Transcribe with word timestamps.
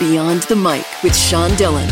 Beyond 0.00 0.44
the 0.44 0.56
Mic 0.56 0.86
with 1.02 1.14
Sean 1.14 1.54
Dillon. 1.56 1.86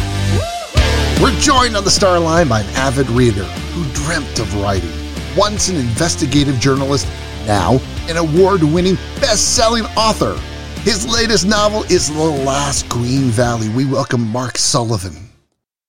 We're 1.20 1.38
joined 1.40 1.76
on 1.76 1.84
the 1.84 1.90
star 1.90 2.18
line 2.18 2.48
by 2.48 2.60
an 2.60 2.66
avid 2.70 3.06
reader 3.10 3.44
who 3.44 3.84
dreamt 3.92 4.38
of 4.38 4.62
writing. 4.62 4.88
Once 5.36 5.68
an 5.68 5.76
investigative 5.76 6.58
journalist, 6.58 7.06
now 7.46 7.78
an 8.08 8.16
award 8.16 8.62
winning 8.62 8.94
best 9.20 9.54
selling 9.54 9.84
author. 9.94 10.40
His 10.80 11.06
latest 11.06 11.46
novel 11.46 11.82
is 11.92 12.08
The 12.08 12.18
Last 12.18 12.88
Green 12.88 13.24
Valley. 13.24 13.68
We 13.68 13.84
welcome 13.84 14.26
Mark 14.26 14.56
Sullivan. 14.56 15.12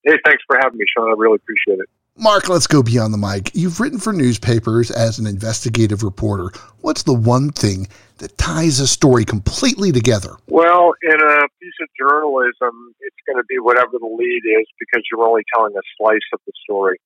Hey, 0.04 0.18
thanks 0.26 0.44
for 0.46 0.58
having 0.62 0.78
me, 0.78 0.84
Sean. 0.94 1.08
I 1.08 1.14
really 1.18 1.36
appreciate 1.36 1.80
it. 1.80 1.88
Mark, 2.18 2.50
let's 2.50 2.68
go 2.68 2.84
beyond 2.84 3.14
the 3.14 3.18
mic. 3.18 3.52
You've 3.56 3.80
written 3.80 3.98
for 3.98 4.12
newspapers 4.12 4.92
as 4.92 5.20
an 5.20 5.26
investigative 5.26 6.04
reporter. 6.04 6.52
What's 6.82 7.04
the 7.04 7.14
one 7.14 7.50
thing 7.52 7.88
that 8.18 8.38
ties 8.38 8.82
a 8.82 8.88
story 8.88 9.24
completely 9.24 9.94
together? 9.94 10.36
Well, 10.48 10.94
in 11.02 11.16
a 11.16 11.48
piece 11.62 11.80
of 11.82 11.88
journalism, 11.98 12.94
it's 13.00 13.16
going 13.26 13.38
to 13.38 13.46
be 13.48 13.60
whatever 13.60 13.92
the 13.94 14.06
lead 14.06 14.42
is 14.44 14.68
because 14.80 15.04
you're 15.10 15.26
only 15.26 15.44
telling 15.56 15.74
a 15.78 15.82
slice 15.98 16.28
of 16.34 16.42
the 16.46 16.52
story. 16.64 17.00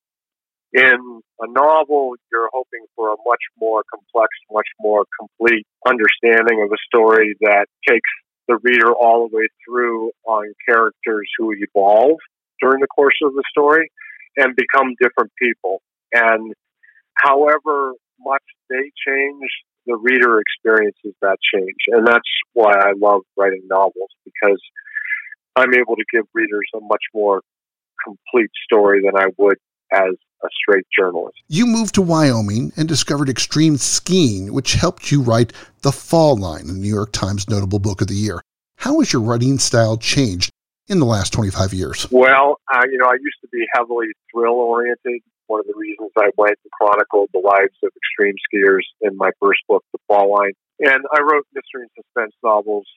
In 0.74 1.22
a 1.40 1.48
novel, 1.48 2.16
you're 2.32 2.50
hoping 2.52 2.86
for 2.96 3.10
a 3.10 3.16
much 3.28 3.44
more 3.60 3.84
complex, 3.94 4.30
much 4.52 4.68
more 4.80 5.06
complete 5.20 5.68
understanding 5.88 6.64
of 6.64 6.72
a 6.72 6.82
story 6.88 7.36
that 7.42 7.68
takes 7.88 8.10
the 8.48 8.58
reader 8.64 8.92
all 8.92 9.30
the 9.30 9.38
way 9.38 9.48
through 9.64 10.10
on 10.26 10.52
characters 10.68 11.30
who 11.38 11.54
evolve 11.54 12.18
during 12.60 12.82
the 12.82 12.88
course 12.88 13.14
of 13.24 13.34
the 13.34 13.44
story 13.52 13.92
and 14.38 14.56
become 14.56 14.96
different 15.00 15.32
people. 15.42 15.82
And 16.14 16.54
however 17.16 17.94
much 18.20 18.44
they 18.70 18.92
change, 19.08 19.50
the 19.86 19.98
reader 19.98 20.40
experiences 20.40 21.14
that 21.22 21.38
change. 21.54 21.76
And 21.88 22.08
that's 22.08 22.30
why 22.54 22.74
I 22.74 22.94
love 22.98 23.22
writing 23.38 23.64
novels 23.70 24.10
because 24.24 24.62
I'm 25.56 25.74
able 25.74 25.96
to 25.96 26.06
give 26.12 26.26
readers 26.34 26.68
a 26.76 26.80
much 26.82 27.04
more 27.14 27.42
complete 28.04 28.52
story 28.66 29.02
than 29.04 29.16
I 29.16 29.28
would 29.38 29.58
as 29.92 30.16
a 30.44 30.48
straight 30.62 30.86
journalist. 30.98 31.38
You 31.48 31.66
moved 31.66 31.96
to 31.96 32.02
Wyoming 32.02 32.74
and 32.76 32.88
discovered 32.88 33.30
extreme 33.30 33.78
skiing, 33.78 34.54
which 34.54 34.74
helped 34.74 35.12
you 35.12 35.22
write 35.22 35.54
The 35.82 35.92
Fall 35.92 36.36
Line, 36.36 36.68
the 36.68 36.74
New 36.74 36.94
York 36.94 37.12
Times 37.12 37.50
notable 37.50 37.80
book 37.80 38.02
of 38.02 38.08
the 38.08 38.16
year. 38.16 38.42
How 38.78 39.00
has 39.00 39.14
your 39.14 39.22
writing 39.22 39.60
style 39.60 39.98
changed 39.98 40.52
in 40.88 41.00
the 41.00 41.06
last 41.06 41.34
25 41.34 41.74
years? 41.74 42.08
Well, 42.12 42.60
uh, 42.74 42.84
you 42.92 42.98
know, 42.98 43.08
I 43.08 43.16
used 43.16 43.40
to 43.42 43.48
be 43.52 43.66
heavily 43.74 44.08
thrill 44.32 44.56
oriented. 44.56 45.22
One 45.48 45.60
of 45.60 45.68
the 45.68 45.74
reasons 45.76 46.12
I 46.18 46.30
went 46.38 46.58
and 46.64 46.72
chronicled 46.72 47.30
the 47.34 47.40
lives 47.40 47.76
of 47.84 47.92
extreme 47.96 48.36
skiers 48.48 48.84
in 49.02 49.18
my 49.18 49.32
first 49.42 49.60
book, 49.68 49.84
The 49.92 50.00
Fall 50.08 50.32
Line. 50.32 50.54
And 50.80 51.04
I 51.14 51.22
wrote 51.22 51.46
mystery 51.54 51.88
and 51.88 51.92
suspense 51.96 52.34
novels 52.44 52.88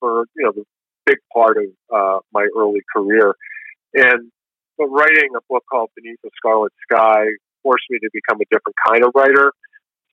for, 0.00 0.26
you 0.36 0.44
know, 0.44 0.52
the 0.52 0.64
big 1.06 1.18
part 1.32 1.56
of 1.56 1.64
uh, 1.92 2.18
my 2.32 2.46
early 2.56 2.80
career. 2.94 3.34
And 3.94 4.30
but 4.76 4.88
writing 4.88 5.30
a 5.34 5.40
book 5.48 5.64
called 5.70 5.90
Beneath 5.96 6.18
the 6.22 6.30
Scarlet 6.36 6.72
Sky 6.90 7.24
forced 7.62 7.84
me 7.88 7.98
to 7.98 8.10
become 8.12 8.38
a 8.40 8.44
different 8.52 8.76
kind 8.86 9.04
of 9.04 9.12
writer, 9.14 9.52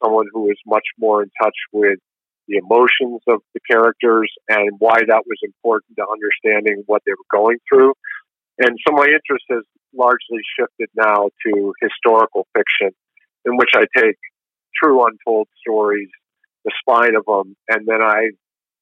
someone 0.01 0.27
who 0.31 0.43
was 0.43 0.57
much 0.65 0.85
more 0.97 1.21
in 1.21 1.29
touch 1.41 1.55
with 1.73 1.99
the 2.47 2.57
emotions 2.57 3.21
of 3.27 3.41
the 3.53 3.59
characters 3.69 4.31
and 4.49 4.71
why 4.79 4.99
that 5.07 5.23
was 5.25 5.39
important 5.43 5.95
to 5.97 6.05
understanding 6.11 6.83
what 6.87 7.01
they 7.05 7.11
were 7.11 7.39
going 7.39 7.57
through. 7.69 7.93
And 8.59 8.77
so 8.85 8.93
my 8.93 9.05
interest 9.05 9.45
has 9.49 9.63
largely 9.95 10.41
shifted 10.59 10.89
now 10.95 11.29
to 11.45 11.73
historical 11.81 12.47
fiction, 12.55 12.91
in 13.45 13.57
which 13.57 13.69
I 13.75 13.85
take 13.97 14.17
true 14.75 15.05
untold 15.05 15.47
stories, 15.59 16.09
the 16.65 16.71
spine 16.79 17.15
of 17.15 17.25
them, 17.25 17.55
and 17.69 17.87
then 17.87 18.01
I 18.01 18.29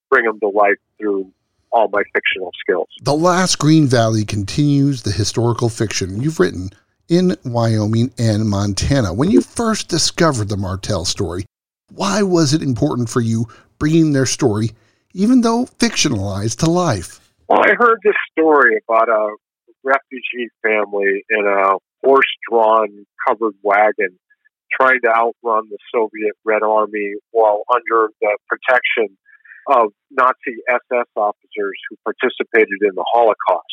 bring 0.10 0.26
them 0.26 0.40
to 0.40 0.50
life 0.50 0.78
through 1.00 1.32
all 1.72 1.90
my 1.92 2.04
fictional 2.14 2.52
skills. 2.60 2.88
The 3.02 3.14
Last 3.14 3.60
Green 3.60 3.88
Valley 3.88 4.26
continues 4.26 5.04
the 5.04 5.12
historical 5.12 5.70
fiction 5.70 6.22
you've 6.22 6.40
written 6.40 6.70
in 7.08 7.36
Wyoming 7.44 8.14
and 8.18 8.50
Montana. 8.50 9.14
When 9.14 9.32
you 9.32 9.42
first 9.42 9.88
discovered 9.88 10.50
the 10.50 10.58
Martel 10.58 11.06
story, 11.06 11.46
why 11.96 12.24
was 12.24 12.54
it 12.54 12.62
important 12.62 13.10
for 13.10 13.22
you 13.22 13.46
bringing 13.78 14.14
their 14.14 14.26
story, 14.26 14.72
even 15.14 15.42
though 15.42 15.66
fictionalized, 15.66 16.58
to 16.60 16.70
life? 16.70 17.20
Well, 17.48 17.62
I 17.64 17.74
heard 17.78 18.00
this 18.04 18.16
story 18.32 18.78
about 18.88 19.10
a 19.10 19.36
refugee 19.84 20.50
family 20.62 21.24
in 21.30 21.46
a 21.46 21.78
horse 22.04 22.26
drawn 22.50 23.06
covered 23.28 23.56
wagon 23.64 24.18
trying 24.80 25.02
to 25.04 25.10
outrun 25.10 25.68
the 25.70 25.78
Soviet 25.94 26.34
Red 26.46 26.64
Army 26.64 27.16
while 27.32 27.64
under 27.74 28.10
the 28.22 28.38
protection 28.48 29.18
of 29.68 29.92
Nazi 30.10 30.58
SS 30.70 31.08
officers 31.16 31.78
who 31.90 31.98
participated 32.04 32.80
in 32.82 32.96
the 32.96 33.06
Holocaust. 33.12 33.66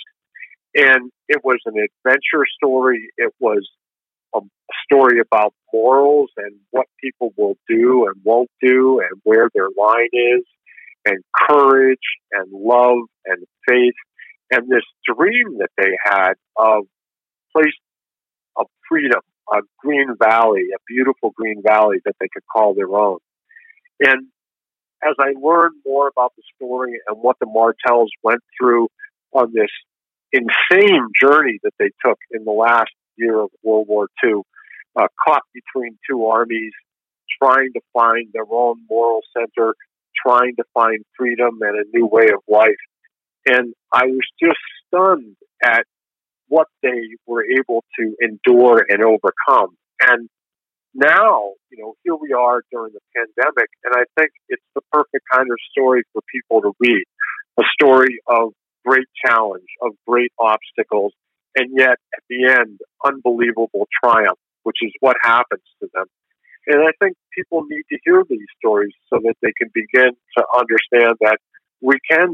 And 0.75 1.11
it 1.29 1.41
was 1.45 1.59
an 1.67 1.75
adventure 1.75 2.45
story. 2.57 3.09
It 3.17 3.33
was 3.39 3.69
a 4.35 4.41
story 4.85 5.21
about 5.21 5.55
morals 5.73 6.31
and 6.37 6.55
what 6.71 6.87
people 7.01 7.33
will 7.37 7.57
do 7.69 8.07
and 8.07 8.17
won't 8.25 8.51
do 8.61 9.01
and 9.01 9.21
where 9.25 9.49
their 9.55 9.69
line 9.77 10.09
is 10.13 10.45
and 11.05 11.19
courage 11.49 11.99
and 12.33 12.51
love 12.53 12.99
and 13.27 13.45
faith 13.69 13.95
and 14.51 14.69
this 14.69 14.85
dream 15.05 15.59
that 15.59 15.71
they 15.77 15.97
had 16.05 16.33
of 16.57 16.85
place 17.55 17.75
of 18.57 18.67
freedom, 18.89 19.21
a 19.53 19.59
green 19.79 20.15
valley, 20.19 20.67
a 20.75 20.79
beautiful 20.87 21.33
green 21.37 21.63
valley 21.65 21.99
that 22.05 22.15
they 22.21 22.29
could 22.33 22.43
call 22.51 22.75
their 22.75 22.95
own. 22.95 23.19
And 24.01 24.29
as 25.03 25.15
I 25.19 25.33
learned 25.41 25.77
more 25.87 26.09
about 26.09 26.33
the 26.37 26.43
story 26.57 26.99
and 27.07 27.19
what 27.19 27.37
the 27.41 27.47
Martels 27.47 28.11
went 28.23 28.41
through 28.59 28.89
on 29.33 29.53
this 29.53 29.71
insane 30.33 31.09
journey 31.21 31.59
that 31.63 31.73
they 31.79 31.91
took 32.05 32.19
in 32.31 32.45
the 32.45 32.53
last 32.53 32.91
year 33.19 33.41
of 33.41 33.51
World 33.63 33.87
War 33.89 34.09
II, 34.25 34.43
uh, 34.97 35.09
caught 35.27 35.43
between 35.53 35.99
two 36.09 36.27
armies, 36.27 36.73
trying 37.43 37.73
to 37.75 37.81
find 37.93 38.29
their 38.33 38.47
own 38.51 38.77
moral 38.89 39.21
center, 39.37 39.75
trying 40.27 40.57
to 40.57 40.65
find 40.75 41.05
freedom 41.17 41.59
and 41.61 41.79
a 41.79 41.85
new 41.97 42.07
way 42.07 42.27
of 42.33 42.41
life. 42.49 42.83
And 43.47 43.75
I 43.93 44.07
was 44.07 44.27
just 44.43 44.59
stunned 44.87 45.37
at 45.63 45.85
what 46.49 46.67
they 46.83 47.17
were 47.27 47.45
able 47.45 47.85
to 47.99 48.17
endure 48.23 48.85
and 48.89 49.03
overcome. 49.03 49.77
And 50.01 50.29
now, 50.95 51.53
you 51.71 51.79
know, 51.79 51.95
here 52.05 52.17
we 52.17 52.33
are 52.33 52.63
during 52.73 52.93
the 52.93 53.01
pandemic, 53.15 53.69
and 53.85 53.95
I 53.95 54.05
think 54.19 54.33
it's 54.49 54.63
the 54.75 54.81
perfect 54.91 55.25
kind 55.31 55.47
of 55.51 55.59
story 55.71 56.03
for 56.13 56.23
people 56.33 56.63
to 56.63 56.73
read. 56.81 57.05
A 57.61 57.65
story 57.81 58.19
of 58.27 58.53
great 58.87 59.07
challenge, 59.25 59.69
of 59.83 59.93
great 60.07 60.33
obstacles, 60.39 61.13
and 61.59 61.71
yet 61.77 61.99
at 62.15 62.23
the 62.31 62.47
end, 62.47 62.79
unbelievable 63.05 63.89
triumph, 64.03 64.39
which 64.63 64.79
is 64.83 64.93
what 65.01 65.17
happens 65.23 65.63
to 65.81 65.89
them. 65.93 66.05
And 66.67 66.83
I 66.83 66.93
think 67.03 67.17
people 67.35 67.65
need 67.69 67.85
to 67.91 67.99
hear 68.05 68.23
these 68.29 68.47
stories 68.59 68.93
so 69.11 69.19
that 69.25 69.35
they 69.43 69.53
can 69.59 69.71
begin 69.75 70.13
to 70.37 70.45
understand 70.57 71.17
that 71.21 71.39
we 71.81 71.97
can 72.09 72.33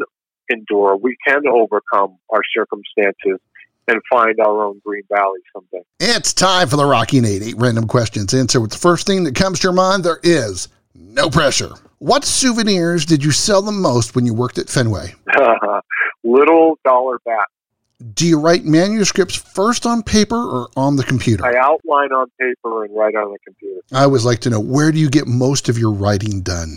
endure, 0.51 0.97
we 0.97 1.17
can 1.27 1.43
overcome 1.47 2.19
our 2.31 2.43
circumstances, 2.55 3.41
and 3.87 4.01
find 4.11 4.41
our 4.41 4.65
own 4.65 4.81
green 4.85 5.03
valley 5.09 5.41
someday. 5.53 5.85
It's 6.01 6.33
time 6.33 6.69
for 6.69 6.77
the 6.77 6.87
Rocking 6.87 7.25
88 7.25 7.55
random 7.59 7.87
questions. 7.87 8.33
Answer 8.33 8.61
with 8.61 8.73
the 8.73 8.79
first 8.79 9.07
thing 9.07 9.25
that 9.25 9.35
comes 9.35 9.61
to 9.61 9.65
your 9.65 9.73
mind. 9.73 10.05
There 10.05 10.21
is 10.23 10.69
no 10.95 11.29
pressure. 11.29 11.75
What 11.99 12.25
souvenirs 12.25 13.05
did 13.05 13.25
you 13.25 13.31
sell 13.31 13.63
the 13.63 13.73
most 13.73 14.15
when 14.15 14.27
you 14.27 14.35
worked 14.35 14.59
at 14.59 14.69
Fenway? 14.69 15.15
Little 16.25 16.79
dollar 16.85 17.19
bat. 17.25 17.47
Do 18.13 18.27
you 18.27 18.39
write 18.39 18.65
manuscripts 18.65 19.35
first 19.35 19.87
on 19.87 20.03
paper 20.03 20.37
or 20.37 20.69
on 20.77 20.97
the 20.97 21.05
computer? 21.05 21.47
I 21.47 21.57
outline 21.57 22.13
on 22.13 22.31
paper 22.39 22.85
and 22.85 22.95
write 22.95 23.15
on 23.15 23.33
the 23.33 23.39
computer. 23.45 23.81
I 23.93 24.03
always 24.05 24.25
like 24.27 24.41
to 24.41 24.51
know 24.51 24.61
where 24.61 24.93
do 24.93 24.99
you 24.99 25.09
get 25.09 25.27
most 25.27 25.69
of 25.71 25.79
your 25.79 25.93
writing 25.93 26.43
done? 26.43 26.77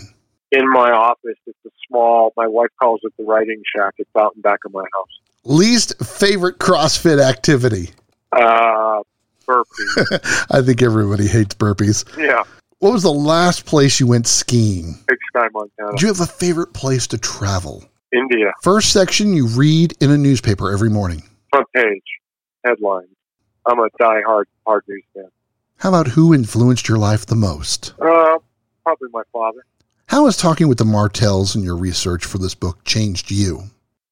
In 0.52 0.70
my 0.72 0.90
office. 0.90 1.36
It's 1.46 1.58
a 1.66 1.70
small, 1.86 2.32
my 2.36 2.46
wife 2.46 2.70
calls 2.80 3.00
it 3.02 3.12
the 3.18 3.24
writing 3.24 3.60
shack. 3.76 3.94
It's 3.98 4.08
out 4.18 4.34
in 4.36 4.40
back 4.40 4.60
of 4.64 4.72
my 4.72 4.84
house. 4.96 5.18
Least 5.44 6.02
favorite 6.02 6.58
CrossFit 6.58 7.22
activity? 7.22 7.90
Uh, 8.32 9.02
burpees. 9.46 10.46
I 10.50 10.62
think 10.62 10.80
everybody 10.82 11.26
hates 11.26 11.54
burpees. 11.54 12.06
yeah. 12.16 12.44
What 12.78 12.92
was 12.92 13.02
the 13.02 13.12
last 13.12 13.66
place 13.66 13.98
you 13.98 14.06
went 14.06 14.28
skiing? 14.28 14.94
Big 15.08 15.18
Sky, 15.30 15.48
Montana. 15.52 15.96
Do 15.96 16.06
you 16.06 16.12
have 16.12 16.20
a 16.20 16.26
favorite 16.26 16.72
place 16.72 17.08
to 17.08 17.18
travel? 17.18 17.84
India. 18.12 18.52
First 18.62 18.92
section 18.92 19.32
you 19.32 19.46
read 19.46 19.94
in 20.00 20.10
a 20.10 20.18
newspaper 20.18 20.72
every 20.72 20.90
morning. 20.90 21.22
Front 21.50 21.66
page. 21.74 22.02
Headlines. 22.64 23.08
I'm 23.66 23.78
a 23.78 23.88
die-hard 23.98 24.48
hard 24.66 24.84
news 24.88 25.04
fan. 25.14 25.28
How 25.78 25.90
about 25.90 26.08
who 26.08 26.34
influenced 26.34 26.88
your 26.88 26.98
life 26.98 27.26
the 27.26 27.36
most? 27.36 27.94
Uh, 28.00 28.38
probably 28.82 29.08
my 29.12 29.22
father. 29.32 29.64
How 30.06 30.24
has 30.24 30.36
talking 30.36 30.68
with 30.68 30.78
the 30.78 30.84
Martels 30.84 31.54
in 31.54 31.62
your 31.62 31.76
research 31.76 32.24
for 32.24 32.38
this 32.38 32.54
book 32.54 32.82
changed 32.84 33.30
you? 33.30 33.64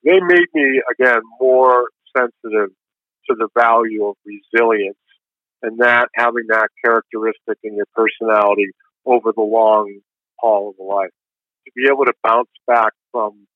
They 0.05 0.21
made 0.21 0.47
me, 0.55 0.83
again, 0.93 1.21
more 1.41 1.89
sensitive 2.17 2.71
to 3.29 3.35
the 3.37 3.49
value 3.59 4.07
of 4.07 4.17
resilience 4.25 4.99
and 5.63 5.79
that 5.79 6.09
having 6.15 6.45
that 6.49 6.69
characteristic 6.85 7.59
in 7.65 7.75
your 7.75 7.87
personality 7.95 8.69
over 9.05 9.33
the 9.33 9.43
long 9.43 10.01
haul 10.39 10.71
of 10.71 10.85
life. 10.85 11.11
To 11.65 11.73
be 11.75 11.89
able 11.91 12.05
to 12.05 12.13
bounce 12.23 12.51
back 12.67 12.93
from 13.11 13.47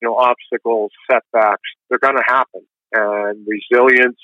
you 0.00 0.08
know, 0.08 0.16
obstacles, 0.16 0.90
setbacks, 1.10 1.62
they're 1.88 1.98
going 1.98 2.16
to 2.16 2.24
happen. 2.26 2.62
And 2.92 3.46
resilience 3.46 4.18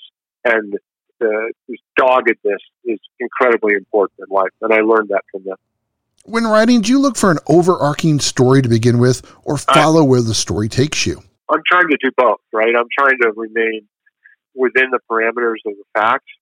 and 0.45 0.75
the, 1.21 1.53
this 1.69 1.79
doggedness 1.97 2.61
is 2.85 2.99
incredibly 3.21 3.75
important 3.75 4.21
in 4.29 4.35
life. 4.35 4.51
And 4.61 4.73
I 4.73 4.81
learned 4.81 5.09
that 5.11 5.23
from 5.31 5.45
them. 5.45 5.57
When 6.25 6.45
writing, 6.45 6.81
do 6.81 6.91
you 6.91 6.99
look 6.99 7.17
for 7.17 7.31
an 7.31 7.39
overarching 7.47 8.19
story 8.19 8.61
to 8.63 8.69
begin 8.69 8.99
with 8.99 9.23
or 9.45 9.57
follow 9.57 10.03
I, 10.03 10.07
where 10.07 10.23
the 10.23 10.35
story 10.35 10.69
takes 10.69 11.07
you? 11.07 11.23
I'm 11.49 11.63
trying 11.71 11.89
to 11.89 11.97
do 12.03 12.11
both, 12.17 12.41
right? 12.53 12.75
I'm 12.77 12.89
trying 12.99 13.19
to 13.23 13.33
remain 13.37 13.87
within 14.55 14.91
the 14.91 14.99
parameters 15.09 15.63
of 15.67 15.75
the 15.77 15.85
facts. 15.95 16.33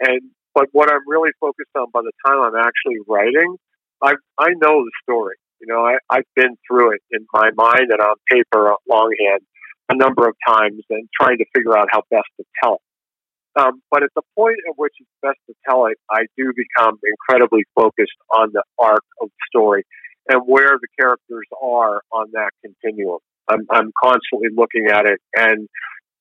And 0.00 0.22
but 0.54 0.66
what 0.72 0.90
I'm 0.90 1.06
really 1.06 1.30
focused 1.40 1.70
on 1.76 1.86
by 1.92 2.00
the 2.02 2.12
time 2.26 2.42
I'm 2.42 2.56
actually 2.56 2.98
writing, 3.06 3.56
I 4.02 4.14
I 4.38 4.48
know 4.60 4.82
the 4.84 4.90
story. 5.04 5.36
You 5.60 5.66
know, 5.66 5.84
I, 5.84 5.98
I've 6.10 6.28
been 6.36 6.56
through 6.66 6.94
it 6.94 7.02
in 7.10 7.26
my 7.32 7.50
mind 7.56 7.90
and 7.90 8.00
on 8.00 8.16
paper 8.30 8.74
longhand 8.88 9.40
a 9.88 9.96
number 9.96 10.28
of 10.28 10.34
times 10.46 10.82
and 10.90 11.08
trying 11.18 11.38
to 11.38 11.44
figure 11.54 11.76
out 11.76 11.88
how 11.90 12.02
best 12.10 12.28
to 12.38 12.44
tell 12.62 12.74
it. 12.74 13.60
Um, 13.60 13.82
but 13.90 14.02
at 14.02 14.10
the 14.14 14.22
point 14.36 14.58
at 14.68 14.74
which 14.76 14.92
it's 15.00 15.10
best 15.22 15.38
to 15.48 15.54
tell 15.68 15.86
it, 15.86 15.96
I 16.10 16.26
do 16.36 16.52
become 16.54 16.98
incredibly 17.02 17.64
focused 17.74 18.18
on 18.32 18.50
the 18.52 18.62
arc 18.78 19.02
of 19.20 19.28
the 19.28 19.44
story 19.48 19.84
and 20.28 20.42
where 20.46 20.78
the 20.80 20.88
characters 21.00 21.46
are 21.60 22.02
on 22.12 22.28
that 22.32 22.50
continuum. 22.62 23.18
I'm, 23.48 23.66
I'm 23.70 23.90
constantly 24.00 24.50
looking 24.54 24.88
at 24.92 25.06
it, 25.06 25.18
and 25.34 25.68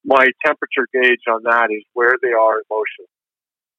my 0.06 0.28
temperature 0.46 0.88
gauge 0.94 1.28
on 1.30 1.44
that 1.44 1.68
is 1.70 1.84
where 1.94 2.16
they 2.22 2.32
are 2.32 2.64
emotionally 2.64 3.12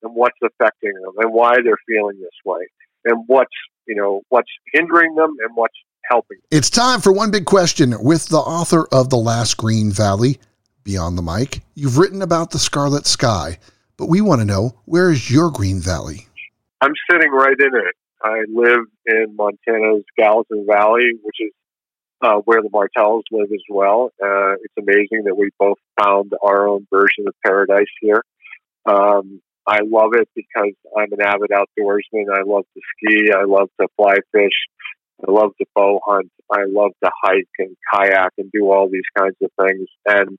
and 0.03 0.15
what's 0.15 0.37
affecting 0.45 0.93
them 0.93 1.15
and 1.17 1.33
why 1.33 1.55
they're 1.65 1.81
feeling 1.89 2.21
this 2.21 2.37
way 2.45 2.69
and 3.09 3.25
what's 3.27 3.51
you 3.87 3.97
know 3.97 4.23
what's 4.29 4.51
hindering 4.73 5.15
them 5.15 5.35
and 5.45 5.57
what's 5.57 5.75
helping. 6.09 6.37
Them. 6.37 6.59
It's 6.59 6.71
time 6.71 7.01
for 7.01 7.13
one 7.13 7.31
big 7.31 7.47
question 7.47 7.95
with 8.01 8.29
the 8.29 8.39
author 8.39 8.87
of 8.93 9.11
The 9.11 9.17
Last 9.17 9.57
Green 9.57 9.91
Valley, 9.91 10.39
Beyond 10.85 11.19
the 11.19 11.23
Mic. 11.23 11.63
You've 11.75 11.99
written 11.99 12.23
about 12.23 12.51
the 12.51 12.59
Scarlet 12.59 13.07
Sky, 13.07 13.59
but 13.97 14.09
we 14.09 14.21
want 14.21 14.41
to 14.41 14.45
know 14.45 14.79
where 14.85 15.11
is 15.11 15.31
your 15.31 15.51
Green 15.51 15.81
Valley? 15.81 16.29
I'm 16.81 16.93
sitting 17.11 17.33
right 17.33 17.57
in 17.59 17.75
it. 17.75 17.95
I 18.23 18.45
live 18.53 18.85
in 19.07 19.37
Montana's 19.37 20.05
Gallatin 20.17 20.67
Valley, 20.69 21.13
which 21.23 21.37
is 21.41 21.53
uh, 22.21 22.37
where 22.45 22.63
the 22.63 22.71
Martels 22.73 23.25
live 23.31 23.49
as 23.53 23.63
well. 23.71 24.11
Uh, 24.23 24.55
it's 24.55 24.75
amazing 24.77 25.25
that 25.25 25.37
we 25.37 25.51
both 25.59 25.79
found 26.01 26.33
our 26.43 26.69
own 26.69 26.87
version 26.91 27.27
of 27.29 27.35
paradise 27.45 27.87
here. 28.01 28.25
Um, 28.87 29.41
I 29.69 29.81
love 29.85 30.13
it 30.15 30.29
because 30.35 30.73
I'm 30.97 31.13
an 31.13 31.21
avid 31.21 31.51
outdoorsman. 31.51 32.25
I 32.33 32.43
love 32.47 32.65
to 32.75 32.81
ski. 32.97 33.31
I 33.31 33.45
love 33.45 33.69
to 33.79 33.87
fly 33.97 34.15
fish. 34.33 34.57
I 35.21 35.31
love 35.31 35.51
to 35.59 35.67
bow 35.75 36.01
hunt. 36.07 36.31
I 36.51 36.63
love 36.67 36.93
to 37.05 37.11
hike 37.23 37.49
and 37.59 37.77
kayak 37.93 38.33
and 38.39 38.51
do 38.51 38.71
all 38.71 38.89
these 38.91 39.03
kinds 39.17 39.37
of 39.43 39.51
things. 39.61 39.87
And 40.07 40.39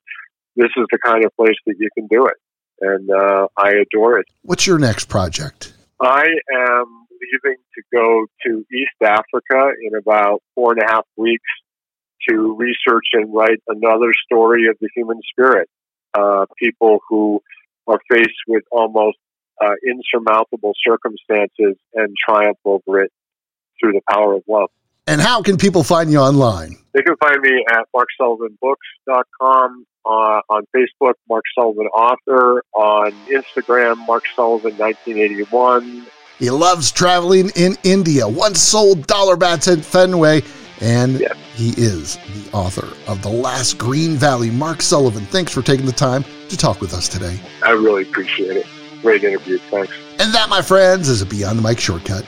this 0.55 0.71
is 0.75 0.85
the 0.91 0.97
kind 1.05 1.23
of 1.23 1.31
place 1.35 1.57
that 1.67 1.75
you 1.77 1.89
can 1.95 2.07
do 2.07 2.25
it. 2.25 2.37
And 2.81 3.09
uh, 3.11 3.47
I 3.55 3.73
adore 3.81 4.19
it. 4.19 4.25
What's 4.41 4.65
your 4.65 4.79
next 4.79 5.05
project? 5.05 5.73
I 6.01 6.25
am 6.51 7.07
leaving 7.21 7.57
to 7.75 7.81
go 7.93 8.25
to 8.45 8.65
East 8.73 8.97
Africa 9.03 9.73
in 9.85 9.95
about 9.95 10.41
four 10.55 10.71
and 10.71 10.81
a 10.81 10.87
half 10.87 11.05
weeks 11.17 11.43
to 12.29 12.55
research 12.57 13.05
and 13.13 13.31
write 13.31 13.61
another 13.67 14.11
story 14.25 14.69
of 14.69 14.77
the 14.81 14.89
human 14.95 15.19
spirit. 15.29 15.69
Uh, 16.17 16.45
people 16.57 16.99
who 17.07 17.41
are 17.89 17.99
faced 18.09 18.29
with 18.47 18.63
almost 18.71 19.17
uh, 19.61 19.71
insurmountable 19.85 20.73
circumstances 20.85 21.75
and 21.93 22.15
triumph 22.17 22.57
over 22.63 23.01
it 23.01 23.11
through 23.79 23.93
the 23.93 24.01
power 24.09 24.35
of 24.35 24.43
love. 24.47 24.69
And 25.07 25.19
how 25.19 25.41
can 25.41 25.57
people 25.57 25.83
find 25.83 26.11
you 26.11 26.19
online? 26.19 26.77
They 26.93 27.01
can 27.01 27.15
find 27.17 27.41
me 27.41 27.65
at 27.71 27.87
marksullivanbooks.com, 27.95 29.85
uh, 30.05 30.09
on 30.09 30.65
Facebook, 30.75 31.13
Mark 31.27 31.43
Sullivan 31.57 31.87
Author, 31.87 32.63
on 32.73 33.11
Instagram, 33.27 34.05
Mark 34.05 34.25
Sullivan 34.35 34.77
1981. 34.77 36.05
He 36.37 36.49
loves 36.51 36.91
traveling 36.91 37.51
in 37.55 37.75
India. 37.83 38.27
Once 38.27 38.61
sold 38.61 39.07
dollar 39.07 39.35
bats 39.35 39.67
at 39.67 39.79
Fenway. 39.79 40.41
And 40.81 41.19
he 41.53 41.69
is 41.71 42.15
the 42.17 42.49
author 42.53 42.87
of 43.09 43.21
The 43.21 43.29
Last 43.29 43.77
Green 43.77 44.15
Valley. 44.15 44.49
Mark 44.49 44.81
Sullivan, 44.81 45.25
thanks 45.25 45.53
for 45.53 45.61
taking 45.61 45.85
the 45.85 45.91
time 45.91 46.23
to 46.47 46.57
talk 46.57 46.79
with 46.79 46.93
us 46.93 47.07
today. 47.09 47.39
I 47.63 47.71
really 47.71 48.03
appreciate 48.03 48.57
it. 48.57 48.65
Great 49.01 49.23
interview. 49.23 49.57
Thanks. 49.57 49.93
And 50.19 50.33
that, 50.33 50.49
my 50.49 50.61
friends, 50.61 51.09
is 51.09 51.21
a 51.21 51.25
Beyond 51.25 51.59
the 51.59 51.63
Mic 51.63 51.79
shortcut. 51.79 52.25